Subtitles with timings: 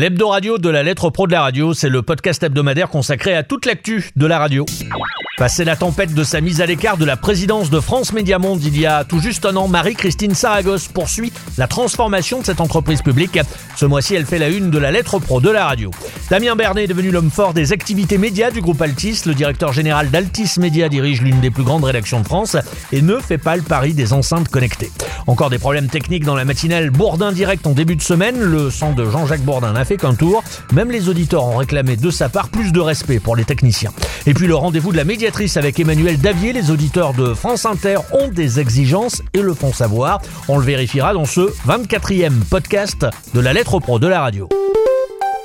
[0.00, 3.42] L'hebdo radio de la lettre pro de la radio, c'est le podcast hebdomadaire consacré à
[3.42, 4.64] toute l'actu de la radio.
[5.40, 8.62] Passé la tempête de sa mise à l'écart de la présidence de France Média Monde
[8.62, 13.00] il y a tout juste un an, Marie-Christine Saragos poursuit la transformation de cette entreprise
[13.00, 13.38] publique.
[13.74, 15.90] Ce mois-ci, elle fait la une de la lettre pro de la radio.
[16.28, 19.22] Damien Bernet est devenu l'homme fort des activités médias du groupe Altis.
[19.24, 22.58] Le directeur général d'Altis Média dirige l'une des plus grandes rédactions de France
[22.92, 24.92] et ne fait pas le pari des enceintes connectées.
[25.26, 28.38] Encore des problèmes techniques dans la matinale Bourdin Direct en début de semaine.
[28.38, 30.44] Le sang de Jean-Jacques Bourdin n'a fait qu'un tour.
[30.72, 33.92] Même les auditeurs ont réclamé de sa part plus de respect pour les techniciens.
[34.26, 35.04] Et puis le rendez-vous de la
[35.56, 36.52] avec Emmanuel Davier.
[36.52, 40.20] Les auditeurs de France Inter ont des exigences et le font savoir.
[40.48, 44.48] On le vérifiera dans ce 24e podcast de la lettre pro de la radio.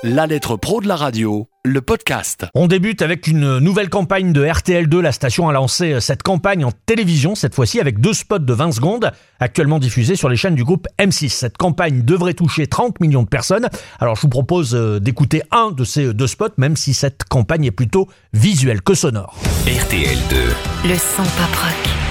[0.08, 2.46] La lettre pro de la radio, le podcast.
[2.54, 5.00] On débute avec une nouvelle campagne de RTL2.
[5.00, 8.74] La station a lancé cette campagne en télévision, cette fois-ci avec deux spots de 20
[8.74, 11.30] secondes, actuellement diffusés sur les chaînes du groupe M6.
[11.30, 13.68] Cette campagne devrait toucher 30 millions de personnes.
[14.00, 17.66] Alors je vous propose euh, d'écouter un de ces deux spots, même si cette campagne
[17.66, 19.36] est plutôt visuelle que sonore.
[19.66, 20.88] RTL2.
[20.88, 22.05] Le son pop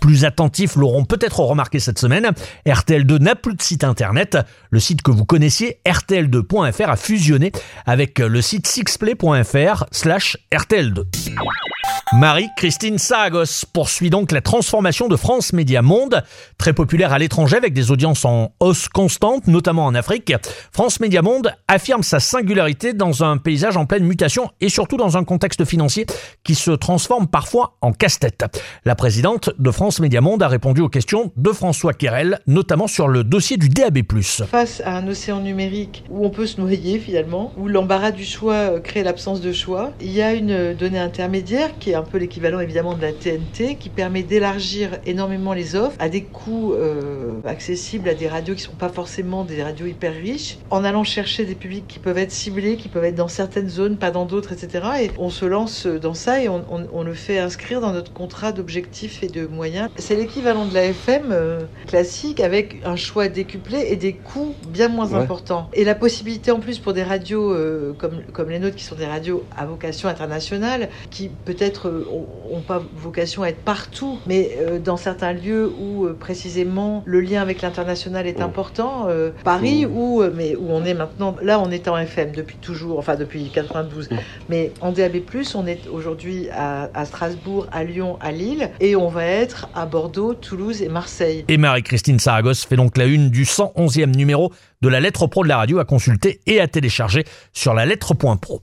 [0.00, 2.30] plus attentifs l'auront peut-être remarqué cette semaine.
[2.66, 4.38] RTL2 n'a plus de site internet.
[4.70, 7.52] Le site que vous connaissiez, rtl2.fr, a fusionné
[7.86, 11.04] avec le site sixplay.fr slash rtl2.
[12.12, 16.24] Marie-Christine Sagos poursuit donc la transformation de France Média Monde,
[16.58, 20.34] très populaire à l'étranger avec des audiences en hausse constante, notamment en Afrique.
[20.72, 25.16] France Média Monde affirme sa singularité dans un paysage en pleine mutation et surtout dans
[25.16, 26.04] un contexte financier
[26.42, 28.44] qui se transforme parfois en casse-tête.
[28.84, 33.06] La présidente de France Média Monde a répondu aux questions de François Querel, notamment sur
[33.06, 34.00] le dossier du DAB+.
[34.50, 38.80] Face à un océan numérique où on peut se noyer finalement, où l'embarras du choix
[38.80, 42.60] crée l'absence de choix, il y a une donnée intermédiaire qui est un peu l'équivalent
[42.60, 48.08] évidemment de la TNT, qui permet d'élargir énormément les offres à des coûts euh, accessibles
[48.08, 51.44] à des radios qui ne sont pas forcément des radios hyper riches, en allant chercher
[51.44, 54.52] des publics qui peuvent être ciblés, qui peuvent être dans certaines zones, pas dans d'autres,
[54.52, 54.84] etc.
[55.02, 58.12] Et on se lance dans ça et on, on- on le fait inscrire dans notre
[58.12, 59.88] contrat d'objectifs et de moyens.
[59.96, 64.88] C'est l'équivalent de la FM euh, classique avec un choix décuplé et des coûts bien
[64.88, 65.68] moins importants.
[65.72, 68.94] Et la possibilité en plus pour des radios euh, comme, comme les nôtres qui sont
[68.96, 71.28] des radios à vocation internationale, qui
[71.60, 76.06] peut-être euh, ont, ont pas vocation à être partout, mais euh, dans certains lieux où
[76.06, 80.84] euh, précisément le lien avec l'international est important, euh, Paris où, euh, mais où on
[80.84, 84.08] est maintenant, là on est en FM depuis toujours, enfin depuis 92,
[84.48, 85.16] mais en DAB+,
[85.54, 89.84] on est aujourd'hui à, à Strasbourg, à Lyon, à Lille, et on va être à
[89.84, 91.44] Bordeaux, Toulouse et Marseille.
[91.48, 94.50] Et Marie-Christine Saragos fait donc la une du 111e numéro
[94.80, 98.60] de la lettre pro de la radio à consulter et à télécharger sur la lettre.pro.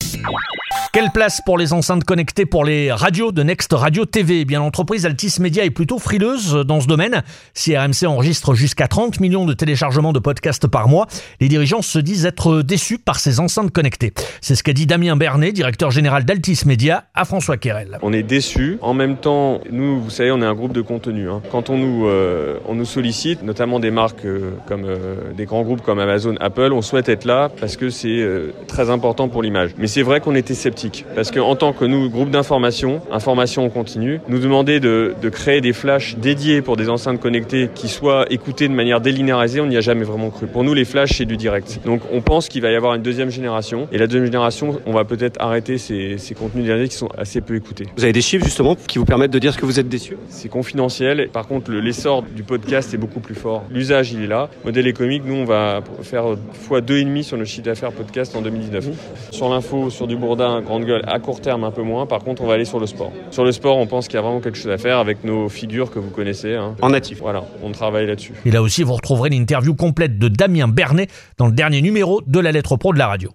[0.93, 4.59] Quelle place pour les enceintes connectées pour les radios de Next Radio TV Eh bien,
[4.59, 7.21] l'entreprise Altis Media est plutôt frileuse dans ce domaine.
[7.53, 11.05] Si RMC enregistre jusqu'à 30 millions de téléchargements de podcasts par mois,
[11.39, 14.11] les dirigeants se disent être déçus par ces enceintes connectées.
[14.41, 17.99] C'est ce qu'a dit Damien Bernet, directeur général d'Altis Media, à François Querel.
[18.01, 18.79] On est déçus.
[18.81, 21.29] En même temps, nous, vous savez, on est un groupe de contenu.
[21.29, 21.41] hein.
[21.51, 25.61] Quand on nous, euh, on nous sollicite, notamment des marques euh, comme euh, des grands
[25.63, 28.25] groupes comme Amazon, Apple, on souhaite être là parce que c'est
[28.67, 29.71] très important pour l'image.
[29.77, 33.69] Mais c'est vrai qu'on était sceptiques parce qu'en tant que nous, groupe d'information, information en
[33.69, 38.25] continu, nous demander de, de créer des flashs dédiés pour des enceintes connectées qui soient
[38.29, 40.47] écoutées de manière délinéarisée, on n'y a jamais vraiment cru.
[40.47, 41.79] Pour nous, les flashs, c'est du direct.
[41.85, 43.87] Donc on pense qu'il va y avoir une deuxième génération.
[43.93, 47.39] Et la deuxième génération, on va peut-être arrêter ces, ces contenus délinéarisés qui sont assez
[47.41, 47.85] peu écoutés.
[47.95, 50.17] Vous avez des chiffres justement qui vous permettent de dire ce que vous êtes déçu
[50.29, 51.29] C'est confidentiel.
[51.31, 53.63] Par contre, le- l'essor du podcast est beaucoup plus fort.
[53.71, 54.49] L'usage, il est là.
[54.65, 58.35] Modèle économique, nous, on va faire fois deux et demi sur notre chiffre d'affaires podcast
[58.35, 58.89] en 2019.
[59.31, 62.05] Sur l'info, sur du bourdin, grande gueule, à court terme un peu moins.
[62.05, 63.11] Par contre, on va aller sur le sport.
[63.31, 65.49] Sur le sport, on pense qu'il y a vraiment quelque chose à faire avec nos
[65.49, 66.55] figures que vous connaissez.
[66.55, 66.75] hein.
[66.81, 67.19] En natif.
[67.19, 68.33] Voilà, on travaille là-dessus.
[68.45, 72.39] Et là aussi, vous retrouverez l'interview complète de Damien Bernet dans le dernier numéro de
[72.39, 73.31] la lettre pro de la radio.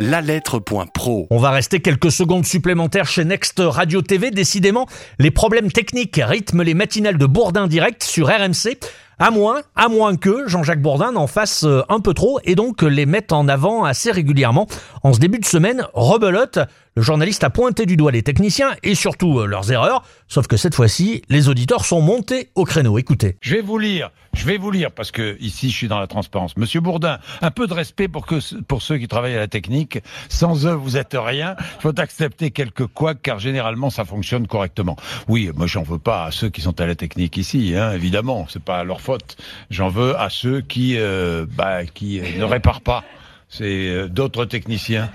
[0.00, 1.28] La lettre.pro.
[1.30, 4.32] On va rester quelques secondes supplémentaires chez Next Radio TV.
[4.32, 4.86] Décidément,
[5.20, 8.78] les problèmes techniques rythment les matinales de Bourdin Direct sur RMC.
[9.22, 12.82] À moins, à moins que Jean-Jacques Bourdin en fasse euh, un peu trop et donc
[12.82, 14.66] les mette en avant assez régulièrement.
[15.04, 16.58] En ce début de semaine, rebelote,
[16.96, 20.56] Le journaliste a pointé du doigt les techniciens et surtout euh, leurs erreurs, sauf que
[20.56, 22.98] cette fois-ci, les auditeurs sont montés au créneau.
[22.98, 23.36] Écoutez.
[23.40, 24.10] Je vais vous lire,
[24.42, 26.56] je vais vous lire parce que ici je suis dans la transparence.
[26.56, 30.00] Monsieur Bourdin, un peu de respect pour que pour ceux qui travaillent à la technique.
[30.28, 31.54] Sans eux, vous êtes rien.
[31.60, 34.96] Il faut accepter quelques couacs car généralement ça fonctionne correctement.
[35.28, 38.46] Oui, moi j'en veux pas à ceux qui sont à la technique ici, hein, évidemment,
[38.48, 39.36] c'est pas leur faute.
[39.70, 43.04] J'en veux à ceux qui euh, bah, qui euh, ne réparent pas
[43.48, 45.10] c'est euh, d'autres techniciens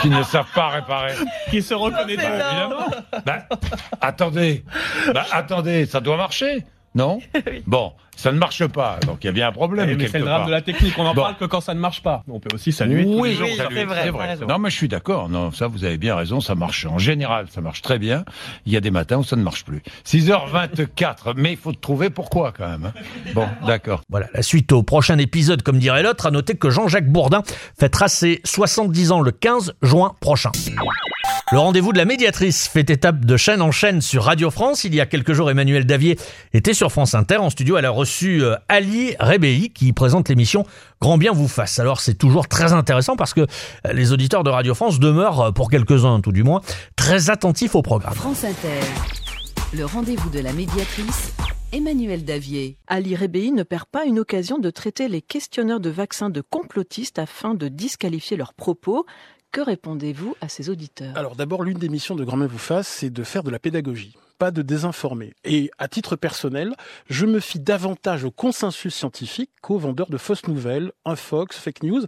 [0.00, 1.14] qui ne savent pas réparer.
[1.50, 2.26] Qui se reconnaîtront.
[2.26, 2.86] Évidemment.
[3.26, 3.46] Bah,
[4.00, 4.64] attendez,
[5.12, 7.20] bah, attendez, ça doit marcher, non
[7.66, 9.88] Bon, ça ne marche pas, donc il y a bien un problème.
[9.90, 10.46] Eh, mais c'est le drame part.
[10.46, 11.22] de la technique, on n'en Bon.
[11.22, 12.22] parle que quand ça ne marche pas.
[12.28, 13.46] On peut aussi saluer tous Oui, les jours.
[13.50, 13.74] oui, saluer.
[13.80, 14.36] c'est vrai, C'est vrai.
[14.48, 15.28] Non, mais je suis d'accord.
[15.28, 16.40] Non, ça, vous avez bien raison.
[16.40, 16.84] Ça marche.
[16.86, 18.24] En général, ça marche très bien.
[18.66, 19.82] Il y a des matins où ça ne marche plus.
[20.06, 21.32] 6h24.
[21.36, 22.86] mais il faut trouver pourquoi, quand même.
[22.94, 23.00] hein.
[23.34, 24.02] Bon, d'accord.
[24.10, 27.42] Voilà, la suite au prochain épisode, comme dirait l'autre, à noter que Jean-Jacques Bourdin
[27.78, 30.50] fêtera ses 70 ans le 15 juin prochain.
[31.52, 34.84] Le rendez-vous de la médiatrice fait étape de chaîne en chaîne sur Radio France.
[34.84, 36.18] Il y a quelques jours, Emmanuel Davier
[36.54, 37.36] était sur France Inter.
[37.36, 40.64] En studio, elle a reçu euh, Ali Rebéi qui présente l'émission
[41.00, 41.78] Grand bien vous fasse.
[41.78, 45.52] Alors c'est toujours très intéressant parce que euh, les auditeurs de Radio France demeurent, euh,
[45.52, 46.62] pour quelques-uns tout du moins,
[46.96, 48.14] très attentifs au programme.
[48.14, 48.80] France Inter.
[49.74, 51.34] Le rendez-vous de la médiatrice,
[51.72, 52.78] Emmanuel Davier.
[52.86, 57.18] Ali Rebéi ne perd pas une occasion de traiter les questionneurs de vaccins de complotistes
[57.18, 59.04] afin de disqualifier leurs propos.
[59.52, 61.14] Que répondez-vous à ces auditeurs?
[61.14, 63.58] Alors d'abord, l'une des missions de Grand Main vous fasse, c'est de faire de la
[63.58, 65.34] pédagogie, pas de désinformer.
[65.44, 66.74] Et à titre personnel,
[67.10, 72.06] je me fie davantage au consensus scientifique qu'aux vendeurs de fausses nouvelles, infox, fake news.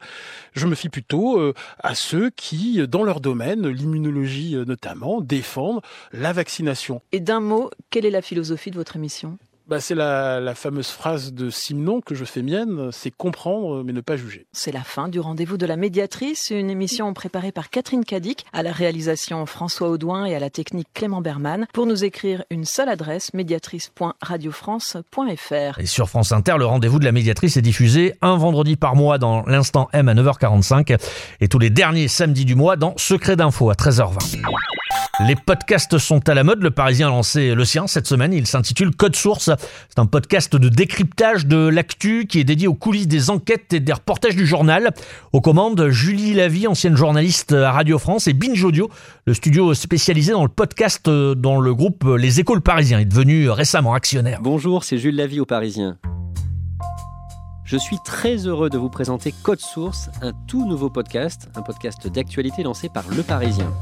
[0.55, 5.83] Je me fie plutôt euh, à ceux qui, dans leur domaine, l'immunologie euh, notamment, défendent
[6.13, 7.03] la vaccination.
[7.13, 9.37] Et d'un mot, quelle est la philosophie de votre émission?
[9.67, 13.95] Bah, c'est la, la fameuse phrase de Simon que je fais mienne, c'est comprendre mais
[13.95, 14.45] ne pas juger.
[14.53, 18.63] C'est la fin du rendez-vous de la médiatrice, une émission préparée par Catherine Cadic, à
[18.63, 21.67] la réalisation François Audouin et à la technique Clément Berman.
[21.73, 25.79] Pour nous écrire une seule adresse, médiatrice.radiofrance.fr.
[25.79, 29.17] Et sur France Inter, le rendez-vous de la médiatrice est diffusé un vendredi par mois
[29.17, 30.99] dans l'instant M à 9h45
[31.41, 34.43] et tous les derniers samedis du mois dans Secret d'info à 13h20.
[35.21, 36.63] Les podcasts sont à la mode.
[36.63, 38.33] Le Parisien a lancé le sien cette semaine.
[38.33, 39.51] Il s'intitule Code Source.
[39.89, 43.81] C'est un podcast de décryptage de l'actu qui est dédié aux coulisses des enquêtes et
[43.81, 44.93] des reportages du journal.
[45.33, 48.91] Aux commandes, Julie Lavie, ancienne journaliste à Radio France, et Binge Audio,
[49.27, 52.63] le studio spécialisé dans le podcast dans le groupe Les Échos le
[53.01, 54.41] est devenu récemment actionnaire.
[54.43, 55.97] Bonjour, c'est Jules Lavie au Parisien.
[57.65, 62.07] Je suis très heureux de vous présenter Code Source, un tout nouveau podcast, un podcast
[62.09, 63.73] d'actualité lancé par Le Parisien.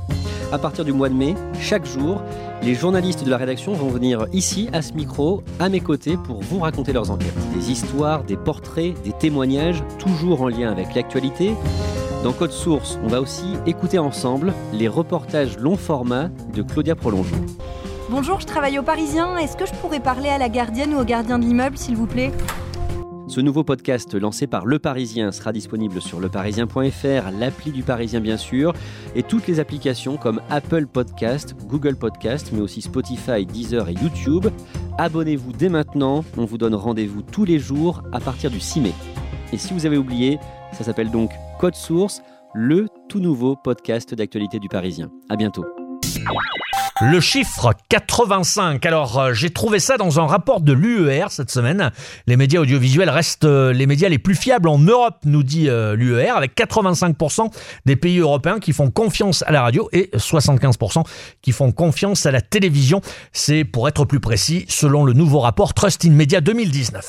[0.53, 2.21] À partir du mois de mai, chaque jour,
[2.63, 6.43] les journalistes de la rédaction vont venir ici, à ce micro, à mes côtés, pour
[6.43, 7.33] vous raconter leurs enquêtes.
[7.55, 11.55] Des histoires, des portraits, des témoignages, toujours en lien avec l'actualité.
[12.23, 17.37] Dans Code Source, on va aussi écouter ensemble les reportages long format de Claudia Prolongeau.
[18.11, 19.39] Bonjour, je travaille au Parisien.
[19.39, 22.07] Est-ce que je pourrais parler à la gardienne ou au gardien de l'immeuble, s'il vous
[22.07, 22.31] plaît?
[23.33, 28.37] Ce nouveau podcast lancé par Le Parisien sera disponible sur leparisien.fr, l'appli du Parisien bien
[28.37, 28.75] sûr,
[29.15, 34.49] et toutes les applications comme Apple Podcast, Google Podcast, mais aussi Spotify, Deezer et YouTube.
[34.99, 38.93] Abonnez-vous dès maintenant, on vous donne rendez-vous tous les jours à partir du 6 mai.
[39.51, 40.39] Et si vous avez oublié,
[40.75, 42.21] ça s'appelle donc Code Source,
[42.53, 45.11] le tout nouveau podcast d'actualité du Parisien.
[45.31, 45.65] À bientôt.
[47.01, 48.85] Le chiffre 85.
[48.85, 51.91] Alors, euh, j'ai trouvé ça dans un rapport de l'UER cette semaine.
[52.27, 55.97] Les médias audiovisuels restent euh, les médias les plus fiables en Europe, nous dit euh,
[55.97, 57.51] l'UER, avec 85%
[57.87, 61.05] des pays européens qui font confiance à la radio et 75%
[61.41, 63.01] qui font confiance à la télévision.
[63.33, 67.09] C'est, pour être plus précis, selon le nouveau rapport Trust in Media 2019.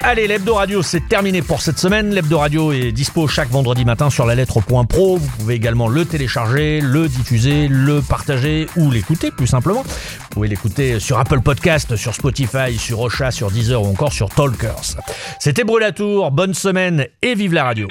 [0.00, 2.12] Allez, l'Hebdo Radio, c'est terminé pour cette semaine.
[2.12, 5.16] L'Hebdo Radio est dispo chaque vendredi matin sur la lettre point pro.
[5.16, 9.82] Vous pouvez également le télécharger, le diffuser, le partager ou l'écouter plus simplement.
[9.82, 14.28] Vous pouvez l'écouter sur Apple Podcast, sur Spotify, sur Ocha, sur Deezer ou encore sur
[14.28, 14.96] Talkers.
[15.38, 17.86] C'était Brûlatour, bonne semaine et vive la radio.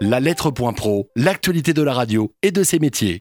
[0.00, 3.20] La lettre pro, l'actualité de la radio et de ses métiers.